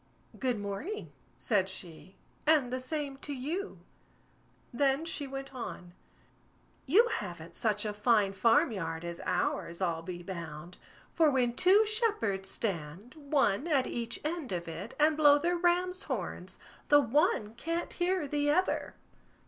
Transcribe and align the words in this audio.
"Good 0.39 0.57
morning", 0.57 1.11
said 1.37 1.69
she, 1.69 2.15
"and 2.47 2.73
the 2.73 2.79
same 2.79 3.17
to 3.17 3.33
you." 3.35 3.77
Then 4.73 5.05
she 5.05 5.27
went 5.27 5.53
on: 5.53 5.93
"You 6.87 7.07
haven't 7.09 7.53
such 7.53 7.85
a 7.85 7.93
fine 7.93 8.33
farm 8.33 8.71
yard 8.71 9.05
as 9.05 9.21
ours, 9.25 9.79
I'll 9.79 10.01
be 10.01 10.23
bound; 10.23 10.77
for 11.13 11.29
when 11.29 11.53
two 11.53 11.85
shepherds 11.85 12.49
stand, 12.49 13.13
one 13.13 13.67
at 13.67 13.85
each 13.85 14.19
end 14.25 14.51
of 14.51 14.67
it, 14.67 14.95
and 14.99 15.15
blow 15.15 15.37
their 15.37 15.55
ram's 15.55 16.01
horns, 16.01 16.57
the 16.89 16.99
one 16.99 17.53
can't 17.53 17.93
hear 17.93 18.27
the 18.27 18.49
other." 18.49 18.95